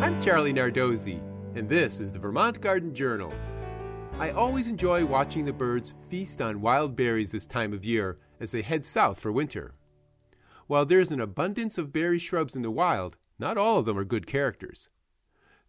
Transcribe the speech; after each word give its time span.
I'm 0.00 0.18
Charlie 0.18 0.54
Nardozzi, 0.54 1.20
and 1.54 1.68
this 1.68 2.00
is 2.00 2.10
the 2.10 2.18
Vermont 2.18 2.58
Garden 2.62 2.94
Journal. 2.94 3.34
I 4.18 4.30
always 4.30 4.66
enjoy 4.66 5.04
watching 5.04 5.44
the 5.44 5.52
birds 5.52 5.92
feast 6.08 6.40
on 6.40 6.62
wild 6.62 6.96
berries 6.96 7.30
this 7.30 7.44
time 7.44 7.74
of 7.74 7.84
year 7.84 8.18
as 8.40 8.50
they 8.50 8.62
head 8.62 8.86
south 8.86 9.20
for 9.20 9.30
winter. 9.30 9.74
While 10.68 10.86
there's 10.86 11.12
an 11.12 11.20
abundance 11.20 11.76
of 11.76 11.92
berry 11.92 12.18
shrubs 12.18 12.56
in 12.56 12.62
the 12.62 12.70
wild, 12.70 13.18
not 13.38 13.58
all 13.58 13.76
of 13.76 13.84
them 13.84 13.98
are 13.98 14.04
good 14.04 14.26
characters. 14.26 14.88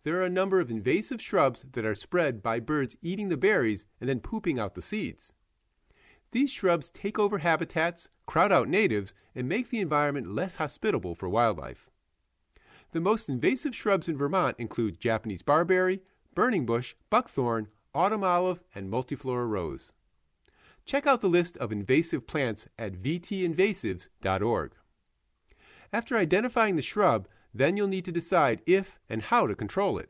There 0.04 0.16
are 0.21 0.25
a 0.25 0.30
number 0.30 0.61
of 0.61 0.71
invasive 0.71 1.21
shrubs 1.21 1.66
that 1.73 1.84
are 1.84 1.93
spread 1.93 2.41
by 2.41 2.61
birds 2.61 2.95
eating 3.02 3.27
the 3.27 3.36
berries 3.36 3.86
and 4.00 4.07
then 4.07 4.21
pooping 4.21 4.57
out 4.57 4.75
the 4.75 4.82
seeds. 4.82 5.34
These 6.32 6.52
shrubs 6.52 6.89
take 6.89 7.20
over 7.20 7.39
habitats, 7.39 8.07
crowd 8.27 8.54
out 8.54 8.70
natives, 8.70 9.13
and 9.36 9.50
make 9.50 9.71
the 9.71 9.82
environment 9.82 10.34
less 10.34 10.55
hospitable 10.55 11.16
for 11.16 11.27
wildlife. 11.27 11.91
The 12.92 13.00
most 13.00 13.30
invasive 13.30 13.73
shrubs 13.73 14.10
in 14.10 14.18
Vermont 14.18 14.59
include 14.59 14.99
Japanese 14.99 15.41
barberry, 15.41 16.02
burning 16.36 16.66
bush, 16.66 16.94
buckthorn, 17.09 17.70
autumn 17.94 18.23
olive, 18.23 18.62
and 18.76 18.91
multiflora 18.91 19.49
rose. 19.49 19.94
Check 20.84 21.08
out 21.08 21.22
the 21.22 21.30
list 21.30 21.55
of 21.58 21.72
invasive 21.72 22.27
plants 22.27 22.68
at 22.77 23.02
vtinvasives.org. 23.02 24.73
After 25.94 26.18
identifying 26.18 26.76
the 26.76 26.82
shrub, 26.82 27.30
then 27.54 27.77
you'll 27.77 27.88
need 27.88 28.05
to 28.05 28.12
decide 28.12 28.62
if 28.66 28.99
and 29.08 29.21
how 29.21 29.48
to 29.48 29.55
control 29.55 29.98
it. 29.98 30.10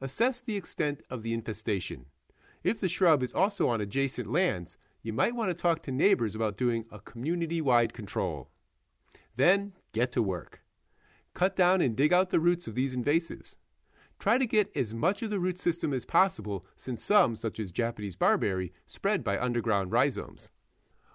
Assess 0.00 0.40
the 0.40 0.56
extent 0.56 1.02
of 1.10 1.22
the 1.22 1.34
infestation. 1.34 2.06
If 2.64 2.80
the 2.80 2.88
shrub 2.88 3.22
is 3.22 3.34
also 3.34 3.68
on 3.68 3.82
adjacent 3.82 4.28
lands, 4.28 4.78
you 5.02 5.12
might 5.12 5.34
want 5.34 5.50
to 5.50 5.54
talk 5.54 5.82
to 5.82 5.92
neighbors 5.92 6.34
about 6.34 6.56
doing 6.56 6.86
a 6.90 7.00
community 7.00 7.60
wide 7.60 7.92
control. 7.92 8.48
Then 9.36 9.74
get 9.92 10.10
to 10.12 10.22
work. 10.22 10.61
Cut 11.34 11.56
down 11.56 11.80
and 11.80 11.96
dig 11.96 12.12
out 12.12 12.30
the 12.30 12.40
roots 12.40 12.66
of 12.66 12.74
these 12.74 12.96
invasives. 12.96 13.56
Try 14.18 14.38
to 14.38 14.46
get 14.46 14.70
as 14.76 14.94
much 14.94 15.22
of 15.22 15.30
the 15.30 15.40
root 15.40 15.58
system 15.58 15.92
as 15.92 16.04
possible 16.04 16.64
since 16.76 17.02
some, 17.02 17.34
such 17.34 17.58
as 17.58 17.72
Japanese 17.72 18.16
barberry, 18.16 18.72
spread 18.86 19.24
by 19.24 19.38
underground 19.38 19.90
rhizomes. 19.90 20.50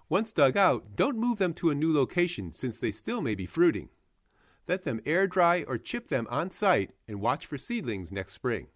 Once 0.09 0.31
dug 0.31 0.57
out, 0.57 0.95
don't 0.95 1.17
move 1.17 1.37
them 1.37 1.53
to 1.53 1.69
a 1.69 1.75
new 1.75 1.93
location 1.93 2.51
since 2.51 2.79
they 2.79 2.91
still 2.91 3.21
may 3.21 3.35
be 3.35 3.45
fruiting. 3.45 3.89
Let 4.67 4.83
them 4.83 5.01
air 5.05 5.27
dry 5.27 5.63
or 5.67 5.77
chip 5.77 6.07
them 6.07 6.27
on 6.29 6.51
site 6.51 6.91
and 7.07 7.21
watch 7.21 7.45
for 7.45 7.57
seedlings 7.57 8.11
next 8.11 8.33
spring. 8.33 8.67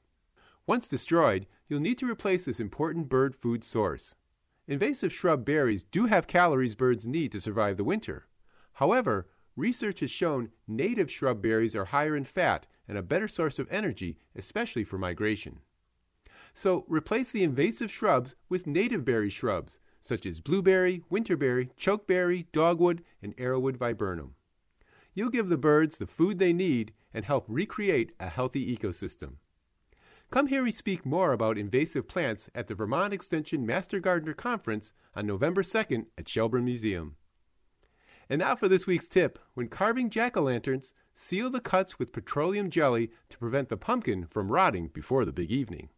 Once 0.66 0.88
destroyed, 0.88 1.48
you'll 1.68 1.82
need 1.82 1.98
to 1.98 2.10
replace 2.10 2.46
this 2.46 2.60
important 2.60 3.10
bird 3.10 3.36
food 3.36 3.64
source. 3.64 4.16
Invasive 4.68 5.12
shrub 5.12 5.44
berries 5.44 5.84
do 5.84 6.06
have 6.06 6.28
calories 6.28 6.76
birds 6.76 7.06
need 7.06 7.32
to 7.34 7.42
survive 7.42 7.76
the 7.76 7.84
winter. 7.84 8.28
However, 8.74 9.28
research 9.56 10.00
has 10.00 10.12
shown 10.12 10.52
native 10.68 11.12
shrub 11.12 11.42
berries 11.42 11.76
are 11.76 11.86
higher 11.86 12.16
in 12.16 12.24
fat 12.24 12.68
and 12.88 12.98
a 12.98 13.04
better 13.04 13.28
source 13.28 13.60
of 13.60 13.68
energy, 13.72 14.18
especially 14.36 14.84
for 14.84 14.98
migration. 14.98 15.60
So 16.54 16.86
replace 16.88 17.32
the 17.32 17.44
invasive 17.44 17.90
shrubs 17.92 18.36
with 18.50 18.68
native 18.68 19.06
berry 19.06 19.30
shrubs, 19.30 19.80
such 20.02 20.26
as 20.26 20.42
blueberry, 20.42 21.04
winterberry, 21.10 21.70
chokeberry, 21.78 22.48
dogwood, 22.52 23.04
and 23.22 23.36
arrowwood 23.38 23.78
viburnum. 23.78 24.36
You'll 25.14 25.30
give 25.30 25.50
the 25.50 25.58
birds 25.58 25.98
the 25.98 26.08
food 26.08 26.40
they 26.40 26.54
need 26.54 26.94
and 27.14 27.26
help 27.26 27.46
recreate 27.48 28.14
a 28.20 28.30
healthy 28.30 28.76
ecosystem. 28.76 29.36
Come 30.30 30.48
hear 30.48 30.64
me 30.64 30.72
speak 30.72 31.06
more 31.06 31.34
about 31.34 31.58
invasive 31.58 32.08
plants 32.08 32.50
at 32.56 32.68
the 32.68 32.76
Vermont 32.76 33.14
Extension 33.14 33.66
Master 33.66 34.00
Gardener 34.00 34.34
Conference 34.34 34.94
on 35.14 35.28
November 35.28 35.62
2nd 35.62 36.08
at 36.18 36.30
Shelburne 36.30 36.64
Museum. 36.64 37.18
And 38.32 38.40
now 38.40 38.56
for 38.56 38.70
this 38.70 38.88
week's 38.88 39.10
tip. 39.10 39.38
When 39.56 39.68
carving 39.68 40.10
jack 40.10 40.38
o' 40.38 40.44
lanterns, 40.44 40.94
seal 41.14 41.50
the 41.50 41.60
cuts 41.60 42.00
with 42.00 42.14
petroleum 42.14 42.70
jelly 42.70 43.12
to 43.28 43.38
prevent 43.38 43.68
the 43.68 43.76
pumpkin 43.76 44.26
from 44.26 44.50
rotting 44.50 44.88
before 44.88 45.26
the 45.26 45.34
big 45.34 45.52
evening. 45.52 45.90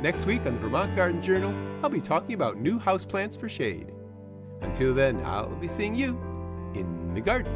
Next 0.00 0.24
week 0.24 0.46
on 0.46 0.54
the 0.54 0.60
Vermont 0.60 0.94
Garden 0.94 1.20
Journal, 1.20 1.52
I'll 1.82 1.90
be 1.90 2.00
talking 2.00 2.36
about 2.36 2.60
new 2.60 2.78
houseplants 2.78 3.36
for 3.36 3.48
shade. 3.48 3.90
Until 4.60 4.94
then, 4.94 5.20
I'll 5.24 5.56
be 5.56 5.66
seeing 5.66 5.96
you 5.96 6.10
in 6.76 7.12
the 7.12 7.20
garden. 7.20 7.52